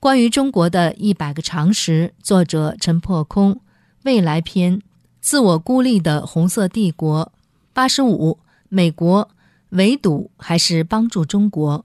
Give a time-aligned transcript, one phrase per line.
[0.00, 3.60] 关于中国的一百个常识，作者陈破空。
[4.04, 4.80] 未来篇：
[5.20, 7.30] 自我孤立的红色帝国。
[7.74, 8.38] 八十五，
[8.70, 9.28] 美国
[9.68, 11.84] 围堵还是帮助中国？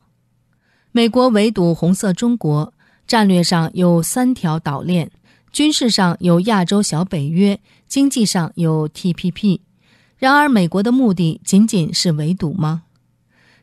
[0.93, 2.73] 美国围堵红色中国，
[3.05, 5.12] 战略上有三条岛链，
[5.52, 9.60] 军事上有亚洲小北约，经济上有 TPP。
[10.18, 12.84] 然而，美国的目的仅仅是围堵吗？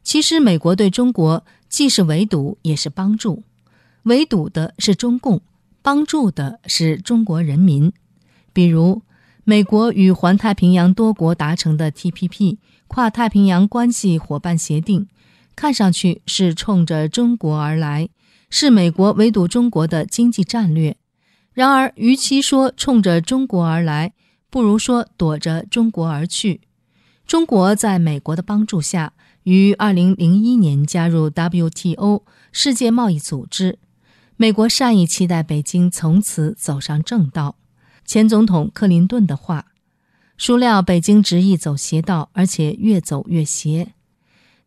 [0.03, 3.43] 其实，美国对中国既是围堵，也是帮助。
[4.05, 5.41] 围堵的是中共，
[5.81, 7.93] 帮助的是中国人民。
[8.53, 9.03] 比如，
[9.45, 15.07] 美国与环太平洋多国达成的 TPP 跨太平洋关系伙伴协定，
[15.55, 18.09] 看上去是冲着中国而来，
[18.51, 20.97] 是美国围堵中国的经济战略。
[21.53, 24.13] 然而，与其说冲着中国而来，
[24.51, 26.63] 不如说躲着中国而去。
[27.27, 29.13] 中国在美国的帮助下，
[29.45, 33.79] 于2001年加入 WTO 世界贸易组织。
[34.43, 37.55] 美国善意期待北京从此走上正道。
[38.05, 39.67] 前总统克林顿的话，
[40.37, 43.93] 孰料北京执意走邪道，而且越走越邪。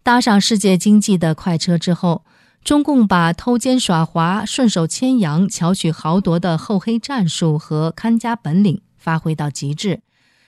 [0.01, 2.23] 搭上世界经济的快车之后，
[2.63, 9.99] 中共把偷奸耍滑、顺手牵羊、巧取豪夺的厚黑战术和看家本领发挥到极致，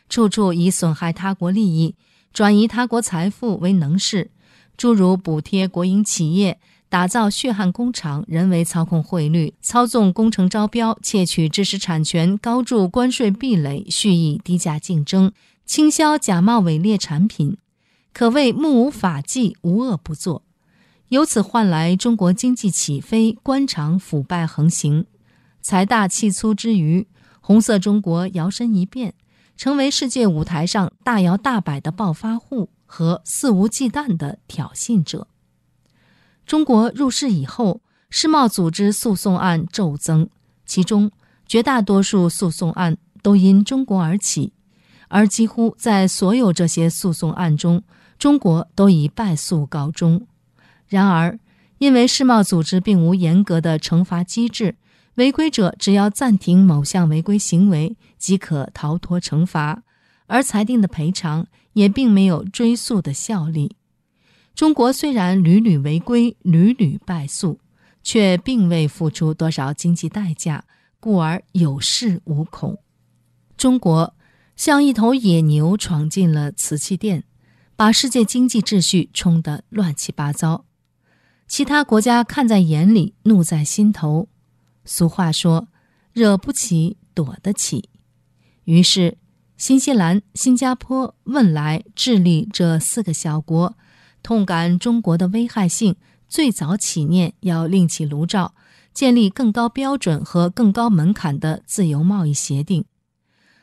[0.08, 1.96] 处处以损害他国利益、
[2.32, 4.32] 转移他国财富为能事，
[4.78, 6.62] 诸如补贴国营企业。
[6.90, 15.34] 打造血汗工厂，人为操控汇率，操纵工程招标，窃取知识产权，高筑关税壁垒，蓄意低价竞争，
[15.66, 17.58] 倾销假冒伪劣产品，
[18.14, 20.44] 可谓目无法纪，无恶不作。
[21.10, 25.06] 由此换来中国经济起飞，官场腐败横行，
[25.62, 27.06] 财大气粗之余，
[27.42, 29.14] 红色中国摇身一变，
[29.58, 35.28] 成为世界舞台上大摇大摆的暴发户和肆无忌惮的挑衅者。
[36.48, 40.30] 中国入世以后，世贸组织诉讼案骤增，
[40.66, 41.12] 其中
[41.46, 44.54] 绝大多数诉讼案都因中国而起，
[45.10, 47.84] 而几乎在所有这些诉讼案中，
[48.18, 50.26] 中国都以败诉告终。
[50.88, 51.38] 然而，
[51.80, 54.78] 因为世贸组织并无严格的惩罚机制，
[55.16, 59.84] 违规者只要暂停某项违规行为即可逃脱惩罚，
[60.28, 63.76] 而裁定的赔偿也并没有追诉的效力。
[64.58, 67.60] 中国虽然屡屡违规、屡屡败诉，
[68.02, 70.66] 却并未付出多少经济代价，
[71.00, 72.80] 故而有恃无恐。
[73.56, 74.16] 中国
[74.56, 77.24] 像一头野牛闯进了瓷器店，
[77.76, 80.66] 把世界经济秩序冲得乱七八糟。
[81.48, 84.28] 其他国家看在眼里，怒在心头。
[84.84, 85.68] 俗话说
[86.14, 87.90] ：“惹不起，躲得起。”
[88.66, 89.20] 于是，
[89.56, 93.78] 新西兰、新加坡、汶莱、智利这四个小国。
[94.22, 95.96] 痛感中国的危害性，
[96.28, 98.54] 最早起念要另起炉灶，
[98.94, 102.84] 建立更高标准和更高门槛的自由贸易协定。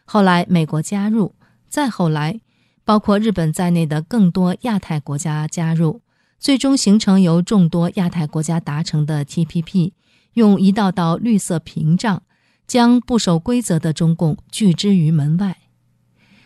[0.04, 1.34] 后来美国加入，
[1.68, 2.40] 再后来，
[2.84, 6.00] 包括日本在内的更多亚太国家加入，
[6.38, 9.92] 最终形成由众多亚太国家达成的 TPP，
[10.34, 12.22] 用一道道绿色屏障，
[12.66, 15.58] 将不守规则的中共拒之于门外。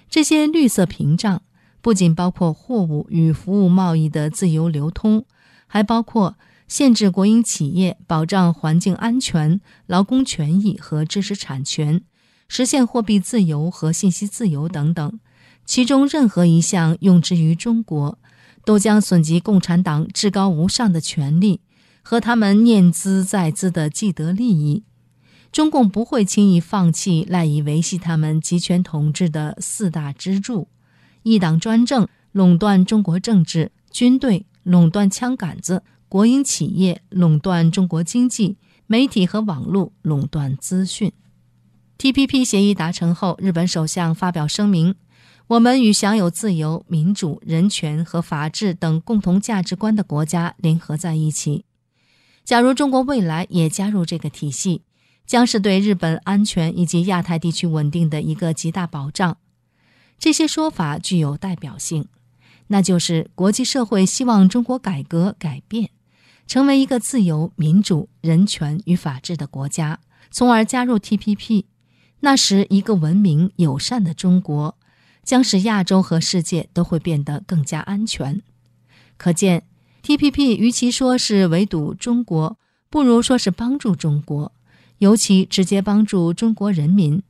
[0.08, 1.42] 这些绿色屏障。
[1.88, 5.24] 不仅包括货物与服务贸易的自由流通，
[5.66, 12.02] 还包括限制国营企业、保障环境安全、劳工权益和知识产权、
[12.46, 15.18] 实现货币自由和信息自由等等。
[15.64, 18.18] 其中任何一项用之于中国，
[18.66, 21.62] 都将损及共产党至高无上的权利
[22.02, 24.84] 和他们念兹在兹的既得利益。
[25.50, 30.68] 中共不会轻易放弃赖以维系他们集权统治的四大支柱。
[31.28, 38.56] 一党专政垄断中国政治，军队垄断枪杆子，国营企业垄断中国经济，
[38.86, 41.12] 媒体和网络垄断资讯。
[41.98, 44.94] TPP 协议达成后，日本首相发表声明
[45.48, 51.66] ：“我们与享有自由、民主、人权和法治等共同价值观的国家联合在一起。
[52.42, 54.80] 假如中国未来也加入这个体系，
[55.26, 59.36] 将是对日本安全以及亚太地区稳定的一个极大保障。”
[60.18, 62.08] 这些说法具有代表性，
[62.66, 65.90] 那就是国际社会希望中国改革改变，
[66.46, 70.00] 成为一个自由、民主、人权与法治的国家，
[70.30, 71.66] 从而加入 TPP。
[72.20, 74.76] 那时，一个文明友善的中国，
[75.22, 78.42] 将使亚洲和世界都会变得更加安全。
[79.16, 79.62] 可见
[80.02, 82.58] ，TPP 与其说是围堵中国，
[82.90, 84.50] 不如说是帮助中国，
[84.98, 87.22] 尤其直接帮助中国人民。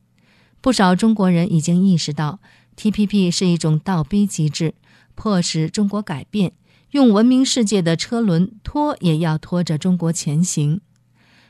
[0.59, 2.39] 不少中国人已经意识到。
[2.79, 4.73] TPP 是一种倒逼机制，
[5.13, 6.53] 迫使中国改变，
[6.91, 10.79] 用文明世界的车轮拖也要拖着中国前行。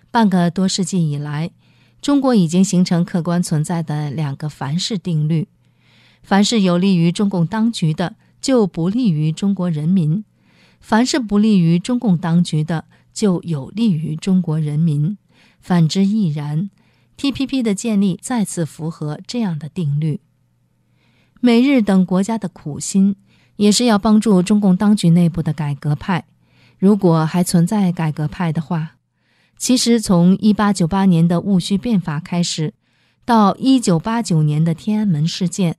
[0.09, 1.51] 半个多世纪以来，
[2.01, 5.47] 中国已经形成客观存在的两个凡是定律：
[6.23, 10.23] 凡是有利于中共当局的，就不利于中国人民；
[10.79, 15.15] 凡是不利于中共当局的，就有利于中国人民。
[15.59, 16.71] 反之亦然。
[17.17, 17.61] T.P.P.
[17.61, 20.21] 的建立再次符合这样的定律。
[21.39, 23.15] 美日等国家的苦心，
[23.56, 26.25] 也是要帮助中共当局内部的改革派。
[26.77, 28.95] 如果还存在改革派的话，
[29.57, 32.74] 其实从一八九八年的戊戌变法开始，
[33.25, 35.77] 到一九八九年的天安门事件，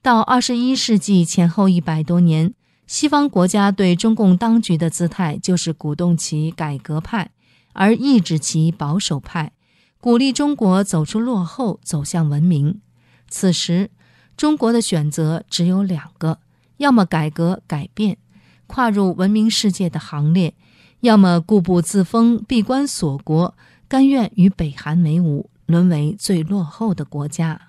[0.00, 2.54] 到二十一世纪前后一百多年，
[2.86, 7.30] 西方国家对中共当局的姿态就是鼓动其改革派，
[7.72, 9.52] 而抑制其保守派。
[10.00, 12.80] 鼓励中国走出落后，走向文明。
[13.28, 13.90] 此时，
[14.36, 16.38] 中国的选择只有两个：
[16.78, 18.18] 要么改革改变，
[18.66, 20.54] 跨入文明世界的行列；
[21.00, 23.54] 要么固步自封，闭关锁国，
[23.88, 27.60] 甘愿与北韩为伍，沦为最落后的国家。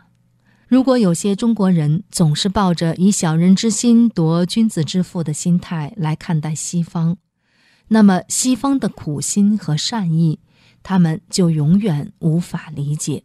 [0.68, 7.18] 如果有些中国人总是抱着以小人之心夺君子之腹的心态来看待西方，
[7.89, 10.39] 那么西方的苦心和善意。
[10.86, 13.24] 他们就永远无法理解。